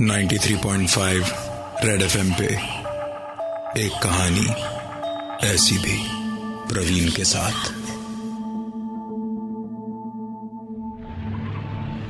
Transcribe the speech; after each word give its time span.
93.5 0.00 1.24
red 1.84 2.02
FM 2.02 2.32
पे 2.32 2.44
एक 3.80 3.92
कहानी 4.02 4.46
ऐसी 5.46 5.78
भी 5.78 6.06
प्रवीण 6.74 7.10
के 7.10 7.24
साथ। 7.24 7.52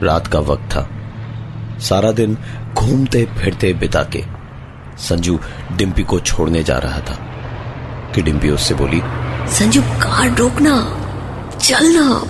रात 0.02 0.26
का 0.26 0.38
वक्त 0.38 0.62
था। 0.62 0.88
सारा 1.78 2.12
दिन 2.12 2.38
घूमते 2.74 3.26
फिरते 3.26 3.74
बिता 3.74 4.02
के 4.02 4.24
संजू 4.98 5.38
डिम्पी 5.72 6.02
को 6.02 6.20
छोड़ने 6.20 6.62
जा 6.62 6.78
रहा 6.78 7.00
था 7.00 7.14
कि 8.14 8.22
डिम्पी 8.22 8.50
उससे 8.50 8.74
बोली 8.74 9.02
संजू 9.52 9.82
कार 9.82 10.36
रोकना 10.36 10.98
चलना 11.58 12.22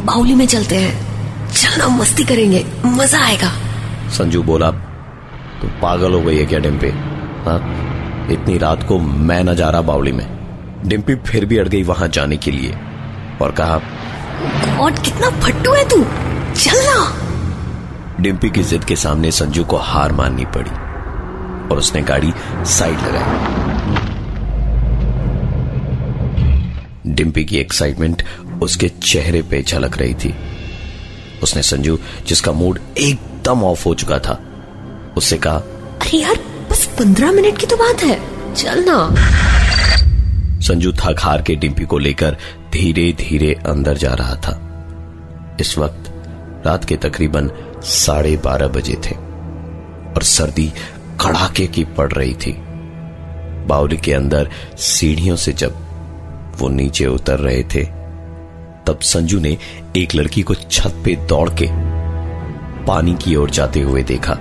बाउली 0.00 0.34
में 0.34 0.46
चलते 0.46 0.76
हैं। 0.76 1.09
चलना 1.52 1.88
मस्ती 1.88 2.24
करेंगे। 2.24 2.64
मज़ा 2.84 3.24
आएगा। 3.24 3.52
संजू 4.10 4.42
बोला 4.42 4.70
तो 5.60 5.68
पागल 5.82 6.12
हो 6.12 6.20
गई 6.20 6.36
है 6.36 6.44
क्या 6.46 6.58
डिम्पी 6.58 6.90
हाँ? 7.44 7.58
इतनी 8.32 8.58
रात 8.58 8.82
को 8.82 8.98
मैं 8.98 9.42
न 9.44 9.54
जा 9.54 9.70
रहा 9.70 9.82
बावली 9.82 10.12
में। 10.12 10.26
डिम्पी 10.86 11.14
फिर 11.26 11.44
भी 11.44 11.58
अड़ 11.58 11.68
गई 11.68 11.82
वहाँ 11.82 12.08
जाने 12.08 12.36
के 12.36 12.50
लिए। 12.50 12.74
और 13.42 13.50
कहा 13.50 13.80
और 14.80 14.92
कितना 15.00 15.30
फट्टू 15.30 15.72
है 15.72 15.88
तू। 15.88 16.04
चलना। 16.54 17.16
डिम्पी 18.20 18.50
की 18.50 18.62
जिद 18.62 18.84
के 18.84 18.96
सामने 18.96 19.30
संजू 19.30 19.64
को 19.64 19.76
हार 19.76 20.12
माननी 20.12 20.44
पड़ी 20.44 20.70
और 21.68 21.78
उसने 21.78 22.02
गाड़ी 22.02 22.32
साइड 22.66 22.98
लगाई। 22.98 23.58
डिम्पी 27.14 27.44
की 27.44 27.56
एक्साइटमेंट 27.56 28.22
उसके 28.62 28.88
चेहरे 28.88 29.42
पे 29.42 29.62
झलक 29.62 29.98
रही 29.98 30.14
थी। 30.14 30.34
उसने 31.42 31.62
संजू 31.62 31.98
जिसका 32.26 32.52
मूड 32.52 32.78
एकदम 32.98 33.64
ऑफ़ 33.64 33.84
हो 33.84 33.94
चुका 33.94 34.18
था 34.18 34.38
उससे 35.16 35.38
कहा 35.38 35.56
अरे 36.00 36.18
यार 36.18 36.38
बस 36.70 36.84
पंद्रह 36.98 37.32
मिनट 37.32 37.58
की 37.58 37.66
तो 37.66 37.76
बात 37.76 38.02
है। 38.02 38.18
चलना 38.54 39.08
संजू 40.60 40.92
थक 40.92 41.20
हार 41.20 41.42
के 41.42 41.54
डिम्पी 41.54 41.84
को 41.84 41.98
लेकर 41.98 42.36
धीरे 42.72 43.12
धीरे 43.12 43.52
अंदर 43.66 43.96
जा 43.96 44.14
रहा 44.14 44.34
था। 44.36 44.56
इस 45.60 45.76
वक्त 45.78 46.12
रात 46.66 46.84
के 46.84 46.96
तकरीबन 46.96 47.50
साढ़े 47.84 48.36
बारह 48.36 48.68
बजे 48.68 48.94
थे 49.04 49.14
और 50.14 50.22
सर्दी 50.22 50.72
कड़ाके 51.20 51.66
की 51.66 51.84
पड़ 51.84 52.10
रही 52.12 52.34
थी। 52.34 52.52
बाउली 53.66 53.96
के 53.96 54.12
अंदर 54.12 54.50
सीढ़ियों 54.78 55.36
से 55.36 55.52
जब 55.52 55.74
वो 56.58 56.68
नीचे 56.68 57.06
उतर 57.06 57.38
रहे 57.38 57.62
थे 57.74 57.84
तब 58.86 59.00
संजू 59.04 59.40
ने 59.40 59.56
एक 59.96 60.14
लड़की 60.14 60.42
को 60.42 60.54
छत 60.54 61.02
पे 61.04 61.14
दौड़ 61.28 61.48
के 61.52 61.66
पानी 62.86 63.14
की 63.14 63.34
ओर 63.36 63.50
जाते 63.50 63.80
हुए 63.80 64.02
देखा। 64.02 64.36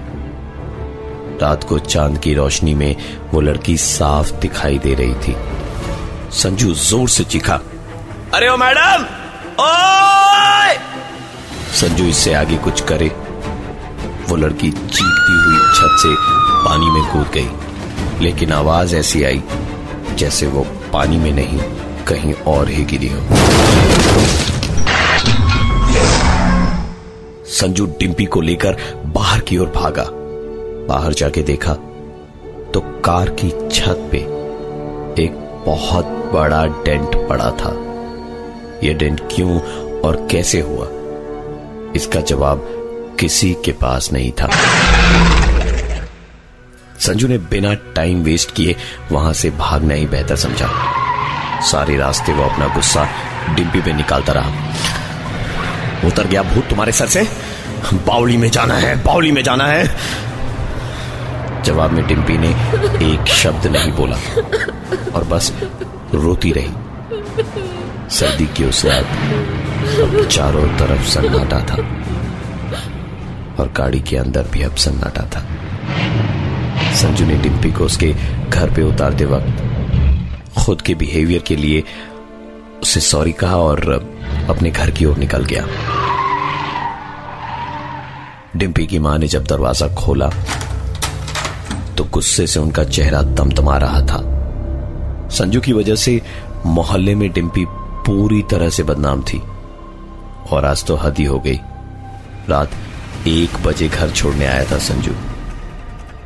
रात 1.41 1.63
को 1.63 1.79
चाँद 1.79 2.17
की 2.17 2.33
रोशनी 2.33 2.73
में 2.73 2.95
वो 3.33 3.41
लड़की 3.41 3.77
साफ़ 3.77 4.31
दिखाई 4.31 4.77
दे 4.77 4.93
रही 4.93 5.13
थी। 5.17 5.35
संजू 6.33 6.73
ज़ोर 6.73 7.09
से 7.09 7.23
चीखा, 7.23 7.59
अरे 8.33 8.49
ओ 8.49 8.57
मैडम! 8.57 9.03
ओए! 9.59 10.73
संजू 11.75 12.05
इससे 12.05 12.33
आगे 12.33 12.57
कुछ 12.57 12.81
करे। 12.81 13.07
वो 14.29 14.35
लड़की 14.35 14.69
चीखती 14.71 15.37
हुई 15.37 15.59
छत 15.75 15.95
से 15.99 16.13
पानी 16.65 16.89
में 16.91 17.11
कूद 17.11 17.31
गई, 17.33 18.23
लेकिन 18.23 18.51
आवाज़ 18.51 18.95
ऐसी 18.95 19.23
आई 19.23 19.41
जैसे 20.15 20.47
वो 20.47 20.65
पानी 20.93 21.17
में 21.17 21.31
नहीं। 21.31 21.59
कहीं 22.09 22.33
और 22.33 22.69
ही 22.69 22.83
गिरी 22.83 23.07
हो। 23.07 23.21
संजू 27.45 27.85
डिम्पी 27.99 28.25
को 28.25 28.41
लेकर 28.41 28.77
बाहर 29.05 29.39
की 29.39 29.57
ओर 29.57 29.67
भागा। 29.67 30.05
बाहर 30.88 31.13
जाके 31.13 31.41
देखा 31.41 31.73
तो 32.73 32.79
कार 33.05 33.29
की 33.29 33.49
छत 33.49 34.09
पे 34.11 34.17
एक 35.23 35.31
बहुत 35.66 36.05
बड़ा 36.34 36.66
डेंट 36.66 37.16
पड़ा 37.29 37.51
था। 37.51 37.72
यह 38.84 38.94
डेंट 38.94 39.22
क्यों 39.31 39.59
और 40.00 40.28
कैसे 40.31 40.59
हुआ? 40.61 40.88
इसका 41.95 42.22
जवाब 42.22 42.66
किसी 43.19 43.55
के 43.66 43.72
पास 43.72 44.11
नहीं 44.13 44.31
था। 44.31 44.50
संजू 47.00 47.28
ने 47.28 47.38
बिना 47.38 47.73
टाइम 47.73 48.23
वेस्ट 48.23 48.51
किए 48.51 48.75
वहाँ 49.11 49.34
से 49.34 49.50
भागना 49.50 49.94
ही 49.94 50.05
बेहतर 50.05 50.35
समझा। 50.35 50.67
सारे 51.62 51.97
रास्ते 51.97 52.34
वो 52.34 52.44
अपना 52.44 52.68
गुस्सा 52.68 53.08
डिम्पी 53.50 53.81
पे 53.81 53.94
निकालता 53.94 54.34
रहा। 54.34 54.50
उतर 56.08 56.28
गया 56.28 56.44
भूत 56.44 56.68
तुम्हारे 56.68 56.92
सर 56.92 57.08
से। 57.08 57.28
बावली 57.94 58.38
में 58.38 58.52
जाना 58.52 58.74
है, 58.74 59.03
बावली 59.03 59.31
में 59.31 59.44
जाना 59.44 59.68
है। 59.68 59.97
जवाब 61.64 61.92
में 61.92 62.08
डिम्पी 62.08 62.38
ने 62.38 62.50
एक 63.14 63.28
शब्द 63.28 63.68
नहीं 63.68 63.92
बोला 63.92 64.18
और 65.16 65.24
बस 65.24 65.53
रोती 66.14 66.52
रही। 66.52 66.72
सर्दी 68.09 68.46
की 68.46 68.66
उस 68.66 68.86
रात 68.86 69.06
चारों 70.31 70.68
तरफ़ 70.68 71.02
सन्नाटा 71.02 71.59
था 71.59 71.76
और 73.59 73.74
गाड़ी 73.78 74.00
के 74.00 74.18
अंदर 74.18 74.44
भी 74.44 74.62
अब 74.62 74.76
सन्नाटा 74.76 75.22
था। 75.22 75.46
संजू 76.94 77.26
ने 77.26 77.36
डिम्पी 77.36 77.72
को 77.72 77.84
उसके 77.84 78.16
घर 78.50 78.74
पे 78.74 78.84
उतारते 78.84 79.26
वक्त 79.26 79.66
खुद 80.59 80.81
के 80.81 80.96
बिहेवियर 80.96 81.42
के 81.42 81.56
लिए 81.56 81.84
उसे 82.81 83.00
सॉरी 83.00 83.31
कहा 83.31 83.58
और 83.58 83.92
अपने 84.50 84.72
घर 84.72 84.92
की 84.92 85.06
ओर 85.06 85.18
निकल 85.18 85.46
गया। 85.46 85.66
डिम्पी 88.56 88.86
की 88.88 89.00
माँ 89.00 89.18
ने 89.18 89.28
जब 89.28 89.44
दरवाज़ा 89.44 89.88
खोला 89.96 90.30
तो 91.97 92.03
गुस्से 92.14 92.47
से 92.47 92.59
उनका 92.59 92.84
चेहरा 92.84 93.22
तमतमा 93.36 93.78
रहा 93.78 94.02
था। 94.02 94.22
संजू 95.30 95.62
की 95.62 95.74
वजह 95.74 95.96
से 95.96 96.22
मोहल्ले 96.66 97.16
में 97.16 97.31
डिम्पी 97.31 97.66
पूरी 98.06 98.41
तरह 98.52 98.70
से 98.70 98.84
बदनाम 98.84 99.22
थी 99.24 99.41
और 100.52 100.66
आज 100.66 100.86
तो 100.86 100.96
हद 100.96 101.18
ही 101.20 101.26
हो 101.26 101.40
गई। 101.40 101.59
रात 102.50 102.72
एक 103.28 103.58
बजे 103.64 103.88
घर 103.88 104.12
छोड़ने 104.12 104.46
आया 104.46 104.64
था 104.72 104.78
संजू। 104.78 105.12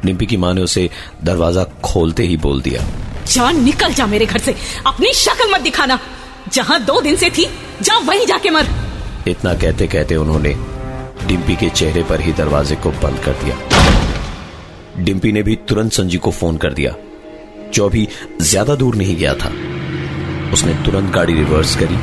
डिम्पी 0.05 0.25
की 0.25 0.37
माँ 0.37 0.53
ने 0.53 0.61
उसे 0.61 0.89
दरवाज़ा 1.23 1.63
खोलते 1.83 2.23
ही 2.23 2.37
बोल 2.37 2.61
दिया। 2.61 2.85
जा 3.27 3.51
निकल 3.51 3.93
जा 3.93 4.05
मेरे 4.07 4.25
घर 4.25 4.39
से। 4.39 4.55
अपनी 4.87 5.13
शक्ल 5.13 5.51
मत 5.53 5.61
दिखाना। 5.61 5.99
जहाँ 6.53 6.83
दो 6.85 7.01
दिन 7.01 7.15
से 7.15 7.29
थी, 7.29 7.45
जा 7.81 7.97
वहीं 7.97 8.25
जाके 8.25 8.49
मर। 8.49 8.67
इतना 9.27 9.53
कहते 9.53 9.87
कहते 9.87 10.15
उन्होंने 10.15 10.53
डिम्पी 11.27 11.55
के 11.55 11.69
चेहरे 11.69 12.03
पर 12.03 12.21
ही 12.21 12.33
दरवाजे 12.33 12.75
को 12.75 12.89
बंद 12.91 13.19
कर 13.19 13.33
दिया। 13.43 15.03
डिम्पी 15.03 15.31
ने 15.31 15.43
भी 15.43 15.55
तुरंत 15.55 15.91
संजू 15.91 16.19
को 16.19 16.31
फ़ोन 16.31 16.57
कर 16.57 16.73
दिया। 16.73 16.95
जो 17.73 17.85
अभी 17.85 18.07
ज़्यादा 18.41 18.75
दूर 18.75 18.95
नहीं 18.95 19.15
गया 19.17 19.33
था। 19.33 19.49
उसने 20.53 20.73
तुरंत 20.85 21.13
गाड़ी 21.13 21.33
रिवर्स 21.33 21.75
करी 21.75 21.95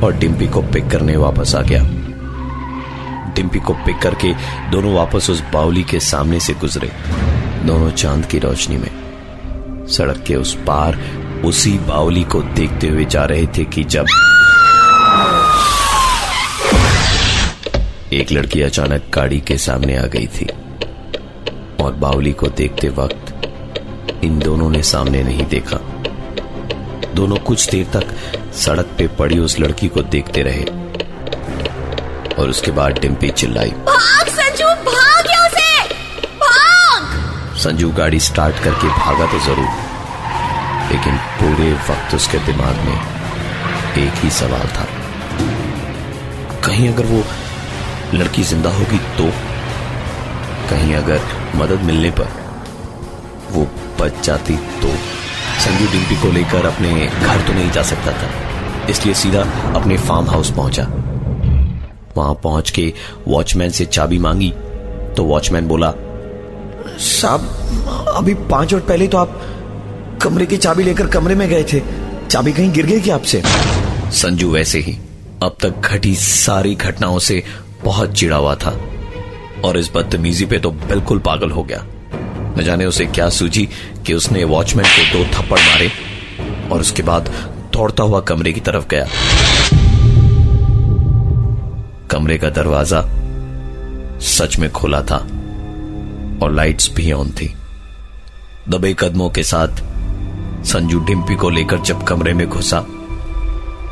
और 0.00 0.16
डिम्पी 0.18 0.46
को 0.46 0.62
पिक 0.62 0.88
करने 0.90 1.16
वापस 1.16 1.54
आ 1.54 1.62
गया। 1.62 1.82
डिम्पी 3.34 3.60
को 3.60 3.74
पिक 3.74 3.98
करके 3.98 4.32
दोनों 4.70 4.94
वापस 4.94 5.30
उस 5.30 5.42
बाउली 5.52 5.82
के 5.82 6.00
सामने 6.00 6.40
से 6.40 6.54
गुजरे, 6.54 6.90
दोनों 7.64 7.90
चाँद 7.90 8.26
की 8.26 8.38
रोशनी 8.38 8.76
में। 8.76 9.05
सड़क 9.88 10.24
के 10.26 10.34
उस 10.34 10.54
पार 10.54 10.98
उसी 11.44 11.78
बाउली 11.78 12.22
को 12.24 12.42
देखते 12.42 12.88
हुए 12.88 13.04
जा 13.04 13.24
रहे 13.24 13.46
थे 13.46 13.64
कि 13.64 13.84
जब 13.84 14.06
एक 18.12 18.32
लड़की 18.32 18.62
अचानक 18.62 19.10
गाड़ी 19.14 19.40
के 19.40 19.58
सामने 19.58 19.96
आ 19.96 20.06
गई 20.06 20.26
थी 20.26 20.46
और 21.82 21.92
बावली 21.92 22.32
को 22.32 22.48
देखते 22.48 22.88
वक्त 22.88 24.24
इन 24.24 24.38
दोनों 24.38 24.70
ने 24.70 24.82
सामने 24.82 25.22
नहीं 25.22 25.46
देखा। 25.46 25.76
दोनों 27.14 27.36
कुछ 27.36 27.70
देर 27.70 27.86
तक 27.92 28.14
सड़क 28.54 28.86
पे 28.98 29.08
पड़ी 29.08 29.38
उस 29.38 29.58
लड़की 29.60 29.88
को 29.88 30.02
देखते 30.02 30.42
रहे 30.42 30.64
और 32.34 32.48
उसके 32.48 32.70
बाद 32.70 32.98
डिम्पी 32.98 33.30
चिल्लाई। 33.30 33.72
संजू 37.66 37.88
गाड़ी 37.90 38.18
स्टार्ट 38.20 38.58
करके 38.64 38.88
भागा 38.88 39.26
तो 39.30 39.38
ज़रूर। 39.44 39.70
लेकिन 40.90 41.16
पूरे 41.38 41.72
वक्त 41.88 42.14
उसके 42.14 42.38
दिमाग 42.46 42.76
में 42.86 44.04
एक 44.04 44.22
ही 44.24 44.30
सवाल 44.30 44.66
था। 44.76 44.84
कहीं 46.66 46.88
अगर 46.88 47.06
वो 47.06 47.22
लड़की 48.14 48.42
ज़िंदा 48.42 48.70
होगी 48.70 48.98
तो? 49.18 49.26
कहीं 50.70 50.94
अगर 50.94 51.20
मदद 51.56 51.82
मिलने 51.82 52.10
पर 52.10 52.28
वो 53.50 53.66
बच 54.00 54.24
जाती 54.26 54.56
तो? 54.82 54.94
संजू 55.64 55.90
डिम्पी 55.92 56.20
को 56.22 56.32
लेकर 56.32 56.66
अपने 56.66 56.94
घर 57.06 57.46
तो 57.46 57.52
नहीं 57.52 57.70
जा 57.70 57.82
सकता 57.82 58.12
था। 58.12 58.86
इसलिए 58.90 59.14
सीधा 59.24 59.42
अपने 59.80 59.96
फार्म 59.98 60.30
हाउस 60.30 60.52
पहुँचा। 60.56 60.88
वहाँ 62.16 62.34
पहुँच 62.44 62.70
के 62.70 62.92
वॉचमैन 63.28 63.70
से 63.70 63.84
चाबी 63.86 64.18
मांगी 64.18 64.50
तो 65.16 65.24
वॉचमैन 65.24 65.68
बोला 65.68 65.94
साहब, 66.98 68.14
अभी 68.16 68.34
पाँच 68.34 68.72
मिनट 68.74 68.86
पहले 68.86 69.06
तो 69.08 69.18
आप 69.18 69.40
कमरे 70.22 70.46
की 70.46 70.56
चाबी 70.56 70.82
लेकर 70.82 71.06
कमरे 71.06 71.34
में 71.34 71.48
गए 71.48 71.64
थे। 71.64 71.80
चाबी 72.30 72.52
कहीं 72.52 72.72
गिर 72.72 72.86
गई 72.86 73.00
क्या 73.00 73.14
आपसे? 73.14 73.42
संजू 74.12 74.50
वैसे 74.50 74.78
ही, 74.78 74.92
अब 75.42 75.56
तक 75.60 75.80
घटी 75.80 76.14
सारी 76.14 76.74
घटनाओं 76.74 77.18
से 77.18 77.42
बहुत 77.84 78.12
चिड़ा 78.12 78.36
हुआ 78.36 78.54
था। 78.54 78.78
और 79.64 79.78
इस 79.78 79.90
बदतमीजी 79.94 80.46
पे 80.46 80.58
तो 80.58 80.70
बिल्कुल 80.70 81.18
पागल 81.18 81.50
हो 81.50 81.62
गया। 81.62 81.84
न 82.58 82.62
जाने 82.64 82.86
उसे 82.86 83.06
क्या 83.06 83.28
सूझी 83.28 83.68
कि 84.06 84.14
उसने 84.14 84.44
वॉचमैन 84.44 84.86
को 84.86 85.12
दो 85.12 85.24
थप्पड़ 85.34 85.60
मारे 85.60 85.90
और 86.72 86.80
उसके 86.80 87.02
बाद 87.02 87.30
दौड़ता 87.72 88.02
हुआ 88.02 88.20
कमरे 88.20 88.52
की 88.52 88.60
तरफ़ 88.60 88.86
गया। 88.88 89.06
कमरे 92.10 92.38
का 92.38 92.50
दरवाज़ा 92.50 93.00
सच 94.20 94.58
में 94.58 94.70
खुला 94.72 95.02
था। 95.02 95.26
और 96.42 96.52
लाइट्स 96.52 96.90
भी 96.94 97.10
ऑन 97.12 97.30
थी। 97.30 97.54
दबे 98.68 98.94
कदमों 98.98 99.28
के 99.30 99.42
साथ 99.42 99.82
संजू 100.64 101.00
डिम्पी 101.00 101.34
को 101.34 101.50
लेकर 101.50 101.78
जब 101.80 102.02
कमरे 102.04 102.32
में 102.34 102.46
घुसा 102.48 102.80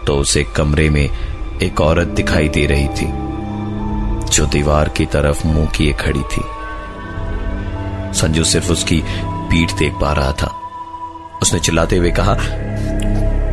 तो 0.06 0.16
उसे 0.16 0.42
कमरे 0.56 0.88
में 0.90 1.08
एक 1.62 1.80
औरत 1.80 2.08
दिखाई 2.08 2.48
दे 2.48 2.64
रही 2.66 2.88
थी, 2.88 3.06
जो 4.26 4.46
दीवार 4.46 4.88
की 4.88 5.06
तरफ़ 5.06 5.46
मुँह 5.46 5.70
किए 5.70 5.92
खड़ी 5.92 6.22
थी। 6.32 6.42
संजू 8.14 8.44
सिर्फ़ 8.44 8.72
उसकी 8.72 9.02
पीठ 9.06 9.72
देख 9.72 9.92
पा 10.00 10.12
रहा 10.12 10.32
था। 10.32 10.50
उसने 11.42 11.60
चिल्लाते 11.60 11.96
हुए 11.96 12.10
कहा, 12.10 12.34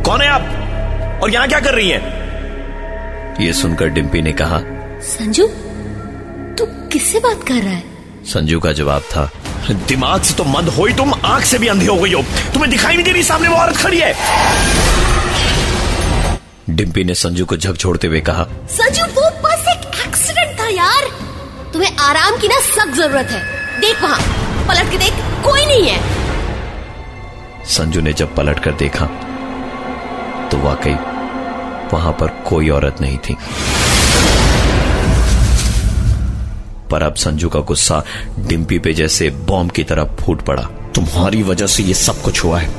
कौन 0.02 0.20
है 0.20 0.28
आप? 0.28 1.20
और 1.22 1.30
यहाँ 1.30 1.48
क्या 1.48 1.60
कर 1.60 1.74
रही 1.74 1.88
हैं? 1.90 3.36
यह 3.40 3.52
सुनकर 3.52 3.88
डिम्पी 3.88 4.22
ने 4.22 4.32
कहा, 4.32 4.60
संजू, 5.06 5.46
तू 6.58 6.66
किससे 6.88 7.20
बात 7.20 7.42
कर 7.42 7.54
रहा 7.54 7.72
है? 7.72 7.91
संजू 8.24 8.58
का 8.60 8.72
जवाब 8.72 9.02
था 9.10 9.30
दिमाग 9.88 10.22
से 10.22 10.34
तो 10.34 10.44
मंद 10.44 10.68
हो 10.68 10.84
ही 10.86 10.94
तुम 10.94 11.12
आँख 11.14 11.44
से 11.44 11.58
भी 11.58 11.68
अंधे 11.68 11.86
हो 11.86 11.96
गई 11.96 12.12
हो। 12.12 12.22
तुम्हें 12.52 12.70
दिखाई 12.70 12.94
नहीं 12.94 13.04
दे 13.04 13.12
रही 13.12 13.22
सामने 13.22 13.48
वो 13.48 13.56
औरत 13.56 13.76
खड़ी 13.76 13.98
है। 14.00 14.14
डिम्पी 16.70 17.04
ने 17.04 17.14
संजू 17.14 17.44
को 17.46 17.56
झकझोड़ते 17.56 18.06
हुए 18.06 18.20
कहा 18.20 18.44
संजू 18.70 19.04
वो 19.14 19.28
बस 19.42 19.64
एक 19.68 19.86
एक्सीडेंट 20.06 20.58
था 20.60 20.68
यार। 20.68 21.10
तुम्हें 21.72 21.96
आराम 22.00 22.36
की 22.38 22.48
ना 22.48 22.60
सख्त 22.62 22.94
ज़रूरत 22.96 23.30
है। 23.30 23.80
देख 23.80 24.02
वहाँ 24.02 24.20
पलट 24.68 24.90
के 24.90 24.98
देख 24.98 25.12
कोई 25.44 25.66
नहीं 25.66 25.88
है। 25.88 26.00
संजू 27.68 28.00
ने 28.00 28.12
जब 28.12 28.34
पलट 28.36 28.58
कर 28.64 28.72
देखा 28.78 29.06
तो 30.48 30.58
वाकई 30.60 30.94
वहाँ 31.92 32.12
पर 32.20 32.28
कोई 32.48 32.68
औरत 32.70 33.00
नहीं 33.00 33.18
थी। 33.18 33.36
पर 36.92 37.02
अब 37.02 37.14
संजू 37.16 37.48
का 37.48 37.60
गुस्सा 37.62 38.02
डिम्पी 38.40 38.78
पे 38.78 38.92
जैसे 38.94 39.30
बॉम्ब 39.46 39.70
की 39.72 39.84
तरह 39.84 40.04
फूट 40.20 40.42
पड़ा। 40.46 40.62
तुम्हारी 40.94 41.42
वजह 41.42 41.66
से 41.66 41.82
ये 41.82 41.94
सब 41.96 42.22
कुछ 42.22 42.44
हुआ 42.44 42.58
है। 42.60 42.70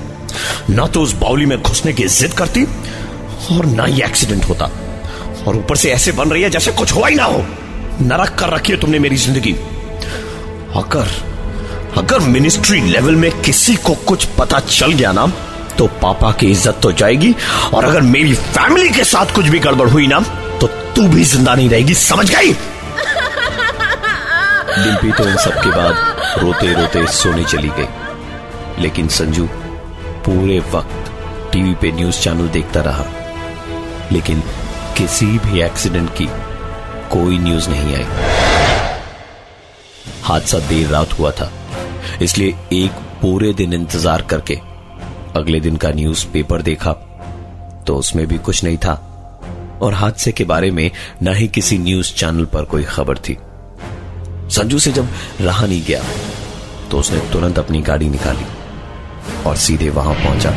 ना 0.70 0.88
तो 0.88 1.02
उस 1.02 1.14
बाउली 1.18 1.46
में 1.46 1.62
घुसने 1.62 1.94
की 1.94 2.04
इज़्ज़त 2.04 2.38
करती 2.38 2.64
और 3.52 3.66
ना 3.68 3.86
ही 3.86 4.02
एक्सीडेंट 4.02 4.46
होता। 4.46 4.70
और 5.48 5.56
ऊपर 5.58 5.76
से 5.76 5.92
ऐसे 5.92 6.12
बन 6.12 6.30
रही 6.30 6.44
है 6.44 6.50
जैसे 6.50 6.72
कुछ 6.72 6.92
हुआ 6.92 7.08
ही 7.08 7.16
ना 7.16 7.24
हो। 7.26 7.46
नरक 8.02 8.36
कर 8.40 8.50
रखी 8.50 8.74
है 8.74 8.80
तुमने 8.80 9.00
मेरी 9.00 9.16
ज़िंदगी। 9.18 9.52
अगर 10.76 11.08
अगर 11.98 12.20
मिनिस्ट्री 12.28 12.80
लेवल 12.82 13.16
में 13.16 13.32
किसी 13.42 13.76
को 13.78 13.94
कुछ 14.06 14.26
पता 14.38 14.60
चल 14.60 14.92
गया 14.92 15.12
ना 15.12 15.26
तो 15.78 15.88
पापा 16.02 16.32
की 16.32 16.48
इज़्ज़त 16.52 16.80
तो 16.84 16.92
जाएगी। 16.94 17.34
और 17.74 17.86
अगर 17.86 18.02
मेरी 18.04 18.34
फैमिली 18.34 18.90
के 18.90 19.04
साथ 19.06 19.36
कुछ 19.36 19.46
भी 19.46 19.60
गड़बड़ 19.60 19.90
हुई 19.90 20.08
ना 20.08 20.20
तो 20.62 20.68
तू 20.96 21.08
भी 21.08 21.24
ज़िंदा 21.26 21.56
नहीं 21.56 21.70
रहेगी। 21.70 21.94
समझ 21.96 22.30
गई? 22.32 22.56
डिम्पी 24.76 25.12
तो 25.12 25.28
इन 25.30 25.36
सब 25.38 25.54
के 25.54 25.70
बाद 25.70 26.40
रोते 26.40 26.74
रोते 26.74 27.06
सोने 27.08 27.44
चली 27.44 27.70
गई। 27.70 28.82
लेकिन 28.82 29.08
संजू 29.08 29.48
पूरे 30.26 30.60
वक्त 30.72 31.12
टीवी 31.52 31.74
पे 31.82 31.92
न्यूज़ 31.92 32.20
चैनल 32.22 32.48
देखता 32.50 32.82
रहा। 32.82 33.06
लेकिन 34.12 34.42
किसी 34.98 35.26
भी 35.26 35.62
एक्सीडेंट 35.62 36.10
की 36.10 36.28
कोई 37.12 37.38
न्यूज़ 37.38 37.70
नहीं 37.70 37.96
आई। 37.96 38.06
हादसा 40.24 40.60
देर 40.60 40.88
रात 40.88 41.20
हुआ 41.20 41.32
था। 41.32 41.52
इसलिए 42.22 42.56
एक 42.74 42.92
पूरे 43.22 43.54
दिन 43.54 43.74
इंतज़ार 43.74 44.22
करके 44.22 44.60
अगले 45.36 45.60
दिन 45.60 45.76
का 45.76 45.92
न्यूज़ 45.92 46.26
पेपर 46.28 46.62
देखा 46.62 46.92
तो 47.88 47.96
उसमें 47.96 48.26
भी 48.28 48.38
कुछ 48.38 48.64
नहीं 48.64 48.78
था। 48.78 49.00
और 49.82 49.94
हादसे 49.94 50.32
के 50.32 50.44
बारे 50.44 50.72
में 50.72 50.90
न 51.24 51.34
ही 51.36 51.48
किसी 51.48 51.78
न्यूज़ 51.78 52.14
चैनल 52.14 52.46
पर 52.46 52.66
कोई 52.66 52.84
खबर 52.84 53.18
थी। 53.18 53.38
संजू 54.50 54.80
से 54.80 54.92
जब 54.92 55.08
रहा 55.42 55.66
नहीं 55.66 55.82
गया 55.84 56.02
तो 56.92 57.00
उसने 57.00 57.20
तुरंत 57.32 57.60
अपनी 57.60 57.82
गाड़ी 57.82 58.10
निकाली 58.10 58.46
और 59.46 59.56
सीधे 59.58 59.90
वहाँ 59.90 60.14
पहुँचा, 60.16 60.52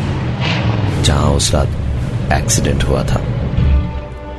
जहाँ 1.03 1.31
उस 1.33 1.51
रात 1.55 2.33
एक्सीडेंट 2.33 2.85
हुआ 2.85 3.03
था। 3.05 3.21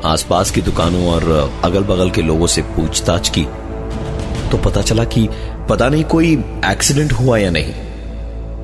आसपास 0.06 0.52
की 0.52 0.62
दुकानों 0.62 1.08
और 1.08 1.24
अगल 1.66 1.84
बगल 1.84 2.10
के 2.12 2.22
लोगों 2.22 2.48
से 2.48 2.62
पूछताछ 2.76 3.30
की 3.38 3.44
तो 4.52 4.58
पता 4.58 4.82
चला 4.82 5.04
कि 5.06 5.28
पता 5.70 5.88
नहीं 5.90 6.04
कोई 6.04 6.34
एक्सीडेंट 6.66 7.14
हुआ 7.14 7.38
या 7.38 7.50
नहीं। 7.52 7.74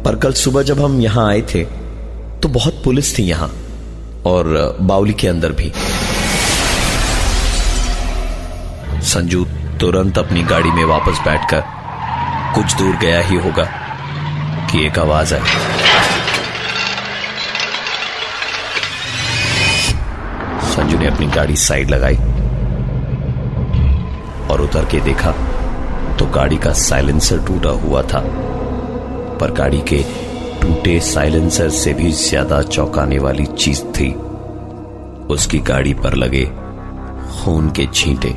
पर 0.03 0.15
कल 0.15 0.33
सुबह 0.33 0.63
जब 0.63 0.79
हम 0.79 0.99
यहाँ 1.01 1.27
आए 1.29 1.41
थे 1.53 1.63
तो 2.41 2.49
बहुत 2.49 2.81
पुलिस 2.83 3.17
थी 3.17 3.23
यहाँ 3.23 3.51
और 4.25 4.77
बाउली 4.81 5.13
के 5.13 5.27
अंदर 5.27 5.51
भी। 5.51 5.71
संजू 9.13 9.43
तुरंत 9.79 10.17
अपनी 10.17 10.41
गाड़ी 10.43 10.69
में 10.71 10.83
वापस 10.85 11.19
बैठकर 11.25 11.63
कुछ 12.53 12.73
दूर 12.77 12.95
गया 12.97 13.19
ही 13.21 13.35
होगा 13.39 13.63
कि 14.71 14.85
एक 14.85 14.97
आवाज़ 14.99 15.33
आई। 15.33 15.41
संजू 20.69 20.97
ने 20.99 21.07
अपनी 21.07 21.27
गाड़ी 21.27 21.55
साइड 21.55 21.89
लगाई 21.89 22.15
और 24.47 24.61
उतर 24.61 24.85
के 24.91 24.99
देखा 25.01 25.31
तो 26.19 26.25
गाड़ी 26.35 26.57
का 26.57 26.71
साइलेंसर 26.79 27.45
टूटा 27.47 27.69
हुआ 27.83 28.01
था, 28.03 28.21
पर 29.39 29.51
गाड़ी 29.57 29.81
के 29.91 30.01
टूटे 30.61 30.99
साइलेंसर 31.03 31.69
से 31.81 31.93
भी 31.93 32.11
ज़्यादा 32.21 32.61
चौंकाने 32.63 33.19
वाली 33.19 33.45
चीज़ 33.45 33.83
थी। 33.91 34.11
उसकी 35.33 35.59
गाड़ी 35.69 35.93
पर 35.93 36.13
लगे 36.15 36.43
खून 37.35 37.69
के 37.71 37.87
छींटे। 37.93 38.33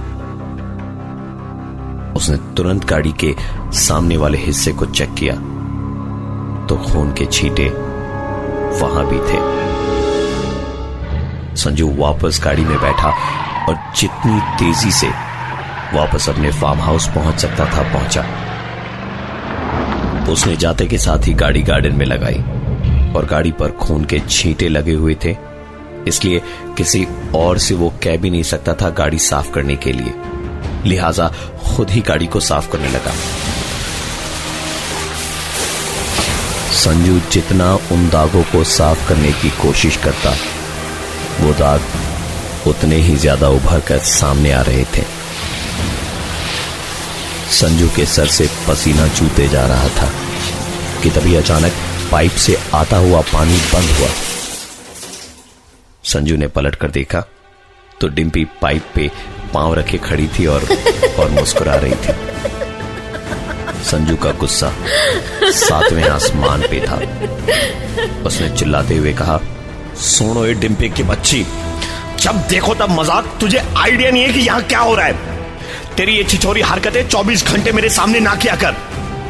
उसने 2.17 2.37
तुरंत 2.55 2.85
गाड़ी 2.85 3.13
के 3.13 3.35
सामने 3.73 4.17
वाले 4.17 4.39
हिस्से 4.39 4.73
को 4.73 4.87
चेक 4.87 5.15
किया। 5.15 5.35
तो 6.67 6.77
खून 6.77 7.13
के 7.13 7.27
छींटे 7.27 7.69
वहाँ 8.81 9.07
भी 9.07 9.19
थे। 9.19 9.41
संजू 11.57 11.95
वापस 11.97 12.41
गाड़ी 12.45 12.65
में 12.65 12.79
बैठा 12.81 13.11
और 13.69 13.77
जितनी 13.97 14.41
तेज़ी 14.41 14.91
से 14.91 15.09
वापस 15.95 16.29
अपने 16.29 16.53
फार्म 16.53 16.81
हाउस 16.81 17.09
पहुँच 17.09 17.39
सकता 17.39 17.65
था, 17.65 17.83
पहुँचा। 17.93 18.25
उसने 20.33 20.57
जाते 20.57 20.87
के 20.87 20.99
साथ 20.99 21.26
ही 21.26 21.35
गाड़ी 21.35 21.62
गार्डन 21.62 21.95
में 21.97 22.07
लगाई 22.07 22.38
और 23.12 23.26
गाड़ी 23.31 23.52
पर 23.52 23.71
खून 23.71 24.05
के 24.05 24.19
छींटे 24.19 24.69
लगे 24.69 24.93
हुए 24.93 25.17
थे। 25.25 25.37
इसलिए 26.09 26.43
किसी 26.76 27.07
और 27.35 27.59
से 27.59 27.75
वो 27.75 27.93
कह 28.02 28.17
भी 28.17 28.31
नहीं 28.31 28.43
सकता 28.43 28.75
था 28.75 28.90
गाड़ी 28.90 29.19
साफ़ 29.19 29.52
करने 29.52 29.76
के 29.76 29.93
लिए। 29.93 30.14
लिहाजा 30.87 31.28
खुद 31.66 31.90
ही 31.90 32.00
गाड़ी 32.00 32.26
को 32.26 32.40
साफ़ 32.43 32.71
करने 32.73 32.88
लगा। 32.88 33.12
संजू 36.76 37.19
जितना 37.33 37.75
उन 37.93 38.09
दागों 38.09 38.43
को 38.45 38.64
साफ़ 38.66 39.09
करने 39.09 39.33
की 39.33 39.50
कोशिश 39.62 39.97
करता, 39.97 40.35
वो 41.40 41.52
दाग 41.55 42.69
उतने 42.69 42.97
ही 42.99 43.16
ज़्यादा 43.16 43.49
उभर 43.50 43.81
कर 43.81 43.99
सामने 44.11 44.52
आ 44.52 44.61
रहे 44.62 44.85
थे। 44.97 45.02
संजू 47.52 47.88
के 47.97 48.07
सर 48.07 48.26
से 48.28 48.49
पसीना 48.69 49.09
चूते 49.09 49.49
जा 49.49 49.66
रहा 49.66 49.88
था 49.90 50.11
कि 51.02 51.11
तभी 51.11 51.35
अचानक 51.35 51.73
पाइप 52.12 52.33
से 52.38 52.57
आता 52.75 52.97
हुआ 52.99 53.21
पानी 53.33 53.59
बंद 53.73 53.90
हुआ। 53.90 54.09
संजू 56.05 56.37
ने 56.37 56.49
पलट 56.49 56.75
कर 56.75 56.90
देखा 56.90 57.25
तो 58.00 58.09
डिम्पी 58.09 58.45
पाइप 58.62 58.90
पे 58.95 59.11
पाँव 59.47 59.75
रखे 59.75 59.99
खड़ी 59.99 60.29
थी 60.29 60.47
और 60.47 60.67
और 61.19 61.31
मुस्कुरा 61.31 61.75
रही 61.75 61.95
थी। 61.97 62.12
संजू 63.85 64.17
का 64.17 64.31
गुस्सा 64.35 64.73
सातवें 65.45 66.03
आसमान 66.05 66.62
पे 66.62 66.81
था। 66.81 66.97
उसने 68.26 68.49
चिल्लाते 68.50 68.97
हुए 68.97 69.12
कहा, 69.12 69.41
सुनो 69.97 70.45
ये 70.47 70.55
डिम्पी 70.55 70.88
की 70.88 71.03
बच्ची, 71.05 71.45
जब 72.21 72.47
देखो 72.49 72.75
तब 72.75 72.91
मज़ाक, 72.91 73.37
तुझे 73.41 73.59
आइडिया 73.59 74.11
नहीं 74.11 74.23
है 74.23 74.33
कि 74.33 74.41
यहाँ 74.41 74.62
क्या 74.62 74.79
हो 74.81 74.95
रहा 74.95 75.07
है। 75.07 75.95
तेरी 75.97 76.17
ये 76.17 76.25
छिछोरी 76.25 76.61
हरकतें 76.62 77.09
24 77.09 77.45
घंटे 77.45 77.73
मेरे 77.73 77.88
सामने 77.91 78.21
ना 78.21 78.35
किया 78.35 78.57
कर। 78.57 78.75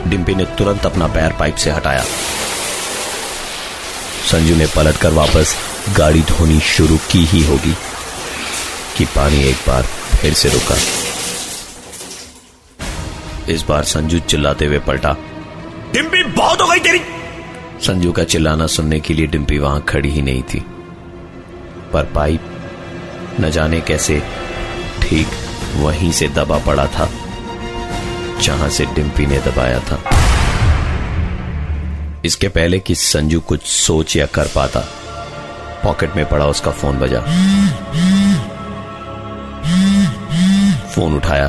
डिम्पी 0.09 0.35
ने 0.35 0.45
तुरंत 0.59 0.87
अपना 0.87 1.07
पैर 1.09 1.33
पाइप 1.39 1.57
से 1.57 1.71
हटाया। 1.71 2.05
संजू 4.31 4.55
ने 4.57 4.67
पलटकर 4.67 5.13
वापस 5.13 5.55
गाड़ी 5.97 6.23
धोनी 6.29 6.61
शुरू 6.69 6.97
की 7.11 7.25
ही 7.25 7.43
होगी, 7.45 7.75
कि 8.97 9.05
पानी 9.17 9.45
एक 9.45 9.57
बार 9.69 9.87
फिर 10.21 10.35
से 10.35 10.49
रुका। 10.49 10.77
इस 13.53 13.63
बार 13.63 13.85
संजू 13.85 14.19
चिल्लाते 14.21 14.67
हुए 14.67 14.79
पलटा 14.79 15.17
डिम्पी 15.93 16.23
बहुत 16.25 16.63
हो 16.63 16.67
गई 16.67 16.79
तेरी। 16.79 17.01
संजू 17.83 18.13
का 18.13 18.25
चिल्लाना 18.25 18.67
सुनने 18.67 19.01
के 19.01 19.15
लिए 19.15 19.27
डिम्पी 19.27 19.59
वहाँ 19.59 19.81
खड़ी 19.83 20.11
ही 20.11 20.23
नहीं 20.23 20.43
थी। 20.43 20.65
पर 21.93 22.05
पाइप 22.15 22.41
न 23.41 23.51
जाने 23.51 23.81
कैसे 23.81 24.23
ठीक 25.03 25.27
वहीं 25.77 26.13
से 26.13 26.29
दबा 26.29 26.59
पड़ा 26.59 26.87
था 26.87 27.09
जहाँ 28.43 28.69
से 28.69 28.87
डिम्पी 28.87 29.27
ने 29.27 29.39
दबाया 29.39 29.81
था। 29.81 30.03
इसके 32.25 32.49
पहले 32.49 32.79
कि 32.79 32.95
संजू 32.95 33.41
कुछ 33.41 33.63
सोच 33.63 34.17
या 34.17 34.27
कर 34.27 34.49
पाता 34.55 34.81
पॉकेट 35.85 36.17
में 36.17 36.29
पड़ा 36.29 36.47
उसका 36.47 36.71
फ़ोन 36.71 36.99
बजा। 36.99 37.21
फ़ोन 40.97 41.15
उठाया 41.15 41.49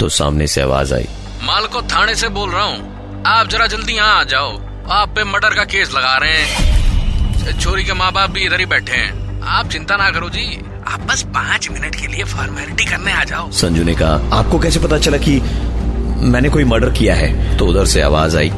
तो 0.00 0.08
सामने 0.08 0.46
से 0.46 0.60
आवाज़ 0.60 0.94
आई। 0.94 1.08
मालको 1.42 1.82
थाने 1.82 2.14
से 2.14 2.28
बोल 2.28 2.50
रहा 2.50 2.64
हूँ। 2.64 3.22
आप 3.26 3.46
जरा 3.46 3.66
जल्दी 3.66 3.92
यहाँ 3.92 4.20
आ 4.20 4.24
जाओ। 4.24 4.50
आप 4.90 5.08
पे 5.08 5.24
मर्डर 5.24 5.54
का 5.54 5.64
केस 5.64 5.90
लगा 5.94 6.16
रहे 6.16 6.32
हैं। 6.32 7.58
छोरी 7.60 7.84
के 7.84 7.92
माँ 7.92 8.12
बाप 8.12 8.30
भी 8.30 8.40
इधर 8.40 8.60
ही 8.60 8.66
बैठे 8.66 8.96
हैं। 8.96 9.42
आप 9.42 9.68
चिंता 9.68 9.96
ना 9.96 10.10
करो 10.10 10.28
जी। 10.28 10.64
आप 10.88 11.00
बस 11.00 11.22
पाँच 11.22 11.70
मिनट 11.70 11.94
के 11.94 12.06
लिए 12.06 12.24
फॉर्मेलिटी 12.24 12.84
करने 12.84 13.12
आ 13.12 13.24
जाओ। 13.24 13.50
संजू 13.50 13.84
ने 13.84 13.94
कहा 13.94 14.38
आपको 14.38 14.58
कैसे 14.58 14.80
पता 14.80 14.98
चला 14.98 15.18
कि 15.18 15.40
मैंने 16.26 16.48
कोई 16.48 16.64
मर्डर 16.64 16.90
किया 16.90 17.14
है? 17.14 17.56
तो 17.58 17.66
उधर 17.66 17.86
से 17.86 18.02
आवाज़ 18.02 18.36
आई। 18.36 18.50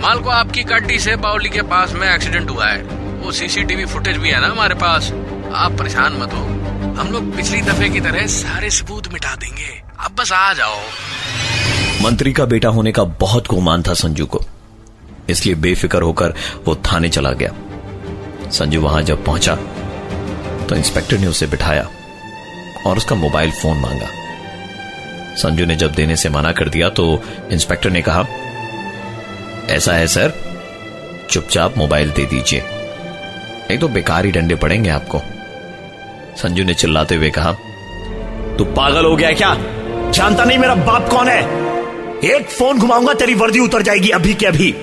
मालको 0.00 0.30
आपकी 0.30 0.62
गड्डी 0.62 0.98
से 0.98 1.16
बाउली 1.16 1.48
के 1.48 1.62
पास 1.62 1.92
में 1.92 2.14
एक्सीडेंट 2.14 2.50
हुआ 2.50 2.66
है। 2.66 2.82
वो 3.24 3.32
सीसीटीवी 3.32 3.84
फुटेज 3.84 4.16
भी 4.16 4.30
है 4.30 4.40
ना 4.40 4.48
हमारे 4.48 4.74
पास। 4.74 5.12
आप 5.54 5.72
परेशान 5.78 6.12
मत 6.12 6.32
हो। 6.32 6.61
हम 6.92 7.12
लोग 7.12 7.34
पिछली 7.36 7.60
दफे 7.62 7.88
की 7.88 8.00
तरह 8.00 8.26
सारे 8.26 8.70
सबूत 8.70 9.12
मिटा 9.12 9.34
देंगे। 9.36 9.82
अब 9.98 10.14
बस 10.14 10.32
आ 10.32 10.52
जाओ। 10.52 10.78
मंत्री 12.02 12.32
का 12.32 12.44
बेटा 12.44 12.68
होने 12.68 12.92
का 12.92 13.04
बहुत 13.20 13.46
गुमान 13.48 13.82
था 13.82 13.94
संजू 13.94 14.26
को। 14.26 14.40
इसलिए 15.28 15.54
बेफिक्र 15.54 16.02
होकर 16.02 16.34
वो 16.64 16.74
थाने 16.86 17.08
चला 17.08 17.32
गया। 17.32 17.52
संजू 18.50 18.80
वहाँ 18.80 19.02
जब 19.02 19.24
पहुँचा 19.24 19.54
तो 20.68 20.76
इंस्पेक्टर 20.76 21.18
ने 21.18 21.26
उसे 21.26 21.46
बिठाया 21.46 21.88
और 22.86 22.96
उसका 22.96 23.16
मोबाइल 23.16 23.50
फ़ोन 23.52 23.78
मांगा। 23.78 24.08
संजू 25.36 25.66
ने 25.66 25.76
जब 25.76 25.94
देने 25.94 26.16
से 26.16 26.28
मना 26.28 26.52
कर 26.52 26.68
दिया 26.68 26.88
तो 26.88 27.22
इंस्पेक्टर 27.52 27.90
ने 27.90 28.02
कहा, 28.02 28.24
ऐसा 29.70 29.92
है 29.92 30.06
सर, 30.06 30.32
चुपचाप 31.30 31.78
मोबाइल 31.78 32.10
दे 32.10 32.24
दीजिए। 32.24 32.62
नहीं 32.62 33.78
तो 33.78 33.88
बेकार 33.88 34.24
ही 34.24 34.32
डंडे 34.32 34.54
पड़ेंगे 34.54 34.90
आपको। 34.90 35.22
संजू 36.36 36.64
ने 36.64 36.74
चिल्लाते 36.74 37.14
हुए 37.14 37.30
कहा, 37.30 37.52
तू 38.58 38.64
पागल 38.64 39.04
हो 39.04 39.16
गया 39.16 39.32
क्या? 39.32 39.54
जानता 40.10 40.44
नहीं 40.44 40.58
मेरा 40.58 40.74
बाप 40.74 41.08
कौन 41.08 41.28
है? 41.28 41.42
एक 42.24 42.48
फ़ोन 42.48 42.78
घुमाऊँगा, 42.78 43.14
तेरी 43.14 43.34
वर्दी 43.34 43.58
उतर 43.58 43.82
जाएगी 43.82 44.08
अभी 44.08 44.34
के 44.34 44.46
अभी. 44.46 44.74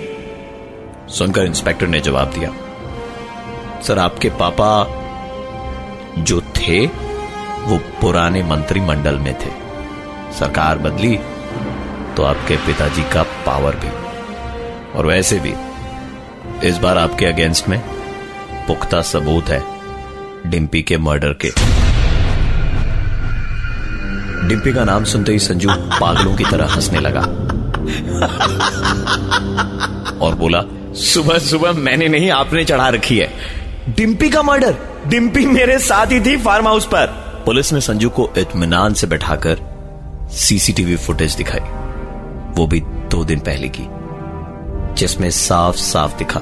सुनकर 1.09 1.45
इंस्पेक्टर 1.45 1.87
ने 1.87 1.99
जवाब 1.99 2.31
दिया, 2.31 2.51
सर, 3.81 3.99
आपके 3.99 4.29
पापा 4.29 4.71
जो 6.17 6.41
थे, 6.41 6.85
वो 7.59 7.77
पुराने 8.01 8.43
मंत्रिमंडल 8.43 9.15
में 9.15 9.33
थे। 9.33 9.51
सरकार 10.39 10.77
बदली 10.77 11.19
तो 12.17 12.23
आपके 12.23 12.55
पिताजी 12.57 13.03
का 13.03 13.23
पावर 13.45 13.75
भी। 13.75 13.89
और 14.97 15.05
वैसे 15.05 15.39
भी, 15.39 15.53
इस 16.67 16.77
बार 16.77 16.97
आपके 16.97 17.25
अगेंस्ट 17.25 17.67
में 17.67 17.79
पुख्ता 18.67 19.01
सबूत 19.01 19.49
है। 19.49 19.78
डिम्पी 20.48 20.81
के 20.81 20.98
मर्डर 20.98 21.36
के। 21.46 21.50
डिम्पी 24.48 24.74
का 24.74 24.84
नाम 24.84 25.03
सुनते 25.03 25.31
ही 25.31 25.39
संजू 25.39 25.69
पागलों 25.72 26.36
की 26.36 26.43
तरह 26.43 26.74
हंसने 26.74 27.00
लगा। 27.00 27.22
और 30.22 30.36
बोला, 30.36 30.63
सुबह 30.93 31.39
सुबह 31.39 31.72
मैंने 31.72 32.08
नहीं, 32.08 32.31
आपने 32.31 32.65
चढ़ा 32.65 32.89
रखी 32.89 33.17
है। 33.17 33.34
डिम्पी 33.89 34.29
का 34.29 34.43
मर्डर? 34.43 34.75
डिम्पी 35.08 35.46
मेरे 35.46 35.79
साथ 35.79 36.05
ही 36.05 36.19
थी 36.22 36.38
फार्म 36.38 36.67
हाउस 36.67 36.86
पर। 36.86 37.08
पुलिस 37.46 37.74
ने 37.74 37.81
संजू 37.81 38.10
को 38.10 38.34
इत्मीनान 38.38 38.93
से 38.93 39.08
बैठाकर 39.08 39.58
सीसीटीवी 40.31 40.96
फुटेज 40.96 41.36
दिखाई। 41.36 41.62
वो 42.55 42.67
भी 42.67 42.79
दो 42.81 43.25
दिन 43.25 43.39
पहले 43.39 43.67
की, 43.67 43.84
जिसमें 44.96 45.31
साफ़ 45.31 45.75
साफ़ 45.75 46.17
दिखा 46.17 46.41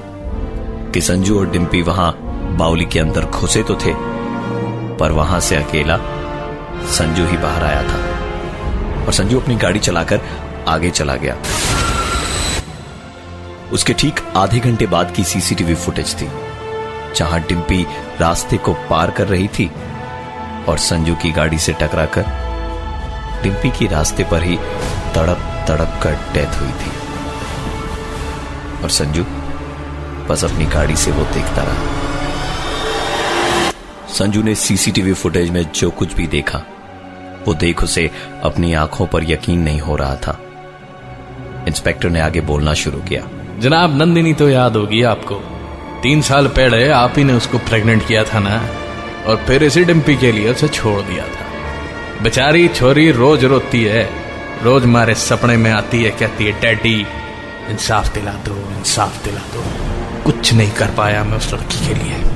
कि 0.93 1.01
संजू 1.01 1.39
और 1.39 1.49
डिम्पी 1.49 1.81
वहाँ 1.81 2.26
बाउली 2.57 2.85
के 2.85 2.99
अंदर 2.99 3.25
घुसे 3.25 3.61
तो 3.63 3.75
थे, 3.75 3.93
पर 4.97 5.11
वहाँ 5.11 5.39
से 5.39 5.55
अकेला 5.55 5.97
संजू 6.91 7.25
ही 7.25 7.37
बाहर 7.37 7.63
आया 7.63 7.81
था 7.83 9.05
और 9.05 9.13
संजू 9.13 9.39
अपनी 9.39 9.55
गाड़ी 9.55 9.79
चलाकर 9.79 10.21
आगे 10.67 10.89
चला 10.89 11.15
गया। 11.15 11.35
उसके 13.73 13.93
ठीक 13.93 14.19
आधे 14.37 14.59
घंटे 14.59 14.87
बाद 14.87 15.13
की 15.15 15.23
सीसीटीवी 15.23 15.75
फुटेज 15.75 16.15
थी, 16.21 16.29
जहाँ 17.15 17.39
डिम्पी 17.41 17.85
रास्ते 18.19 18.57
को 18.57 18.73
पार 18.89 19.11
कर 19.11 19.27
रही 19.27 19.47
थी 19.49 19.69
और 20.69 20.77
संजू 20.79 21.15
की 21.15 21.31
गाड़ी 21.31 21.59
से 21.59 21.73
टकराकर 21.73 22.25
डिम्पी 23.43 23.69
की 23.69 23.87
रास्ते 23.87 24.23
पर 24.23 24.43
ही 24.43 24.55
तड़प 25.15 25.39
तड़प 25.67 25.99
कर 26.03 26.13
डेथ 26.33 26.59
हुई 26.61 26.71
थी। 26.73 26.91
और 28.83 28.89
संजू 28.91 29.23
बस 30.29 30.43
अपनी 30.43 30.65
गाड़ी 30.65 30.95
से 30.95 31.11
वो 31.11 31.23
देखता 31.33 31.63
रहा। 31.63 31.96
संजू 34.17 34.43
ने 34.43 34.55
सीसीटीवी 34.55 35.13
फुटेज 35.13 35.49
में 35.49 35.71
जो 35.75 35.89
कुछ 35.89 36.13
भी 36.13 36.27
देखा, 36.27 36.57
वो 37.47 37.53
देख 37.53 37.83
उसे 37.83 38.11
अपनी 38.43 38.73
आँखों 38.73 39.07
पर 39.07 39.31
यकीन 39.31 39.59
नहीं 39.59 39.79
हो 39.79 39.95
रहा 39.95 40.15
था। 40.15 40.39
इंस्पेक्टर 41.67 42.09
ने 42.09 42.19
आगे 42.19 42.41
बोलना 42.41 42.73
शुरू 42.73 42.97
किया। 42.97 43.23
जनाब, 43.59 44.01
नंदिनी 44.01 44.33
तो 44.33 44.49
याद 44.49 44.75
होगी 44.75 45.03
आपको। 45.03 45.35
तीन 46.03 46.21
साल 46.21 46.47
पहले 46.47 46.89
आप 46.89 47.13
ही 47.17 47.23
ने 47.23 47.33
उसको 47.33 47.57
प्रेग्नेंट 47.57 48.07
किया 48.07 48.23
था 48.23 48.39
ना? 48.39 48.65
और 49.27 49.35
फिर 49.47 49.63
इसी 49.63 49.83
डिम्पी 49.83 50.15
के 50.15 50.31
लिए 50.31 50.51
उसे 50.51 50.67
छोड़ 50.67 51.01
दिया 51.01 51.23
था। 51.23 51.45
बेचारी 52.23 52.67
छोरी 52.67 53.11
रोज 53.11 53.45
रोती 53.45 53.83
है, 53.83 54.09
रोज 54.63 54.85
मारे 54.85 55.15
सपने 55.15 55.57
में 55.57 55.71
आती 55.71 56.03
है, 56.03 56.11
कहती 56.11 56.45
है, 56.45 56.61
डैडी, 56.61 57.05
इंसाफ 57.69 58.13
दिला 58.13 58.31
दो, 58.31 58.53
इंसाफ 58.53 59.25
दिला 59.25 59.41
दो। 59.41 59.63
कुछ 60.23 60.53
नहीं 60.53 60.71
कर 60.71 60.87
पाया 60.87 61.23
मैं 61.23 61.37
उस 61.37 61.53
लड़की 61.53 61.87
के 61.87 61.93
लिए। 61.93 62.26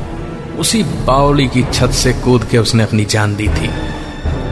उसी 0.62 0.84
बावली 0.84 1.48
की 1.48 1.64
छत 1.64 1.92
से 1.92 2.14
कूद 2.14 2.44
के 2.44 2.58
उसने 2.58 2.84
अपनी 2.84 3.06
जान 3.06 3.36
दी 3.36 3.48
थी। 3.48 3.68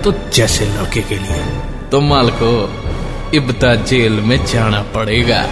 तो 0.01 0.11
जैसे 0.33 0.65
लड़के 0.65 1.01
के 1.01 1.17
लिए। 1.17 1.43
तो 1.91 2.01
माल 2.01 2.29
को 2.31 2.49
इब्ता 3.33 3.75
जेल 3.75 4.13
में 4.21 4.45
जाना 4.45 4.81
पड़ेगा। 4.95 5.43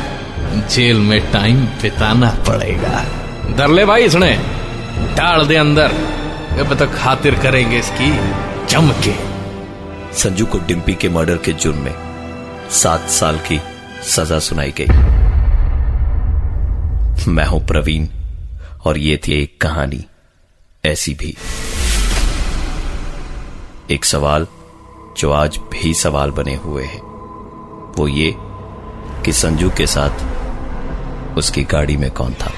जेल 0.68 0.98
में 1.00 1.20
टाइम 1.32 1.60
बिताना 1.82 2.30
पड़ेगा। 2.48 3.04
डर 3.58 3.68
ले 3.68 3.86
भाई 3.86 4.04
इसने। 4.04 4.32
डाल 5.18 5.46
दे 5.48 5.56
अंदर। 5.56 5.92
अब 6.60 6.76
तो 6.80 6.88
खातिर 6.88 7.36
करेंगे 7.36 7.80
इसकी 7.80 8.12
जम 8.68 8.92
के 9.06 9.14
संजू 10.18 10.46
को 10.46 10.58
डिम्पी 10.58 10.94
के 10.94 11.10
मर्डर 11.10 11.38
के 11.38 11.54
जुर्म 11.54 11.78
में 11.78 11.96
सात 12.72 13.10
साल 13.10 13.38
की 13.38 13.60
सजा 14.04 14.40
सुनाई 14.40 14.74
गई। 14.78 14.88
मैं 17.32 17.46
हूँ 17.46 17.66
प्रवीण, 17.68 18.08
और 18.86 18.98
ये 18.98 19.18
थी 19.18 19.42
एक 19.44 19.62
कहानी। 19.62 20.06
ऐसी 20.88 21.13
भी। 21.13 21.38
एक 23.91 24.06
सवाल 24.06 24.48
जो 25.17 25.32
आज 25.32 25.58
भी 25.58 25.94
सवाल 25.94 26.32
बने 26.32 26.56
हुए 26.56 26.84
हैं। 26.84 27.01
वो 27.98 28.08
ये 28.08 28.36
कि 29.25 29.34
संजू 29.34 29.70
के 29.70 29.88
साथ 29.88 30.10
उसकी 31.38 31.63
गाड़ी 31.63 31.98
में 31.98 32.12
कौन 32.12 32.34
था? 32.34 32.51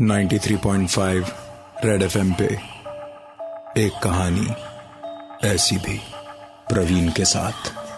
93.5 0.00 1.24
रेड 1.84 2.02
एफएम 2.02 2.32
पे 2.32 2.44
एक 3.78 3.92
कहानी 4.02 4.48
ऐसी 5.48 5.76
भी 5.76 6.00
प्रवीण 6.68 7.08
के 7.08 7.24
साथ। 7.24 7.89